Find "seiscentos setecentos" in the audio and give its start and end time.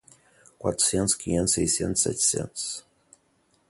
1.53-2.83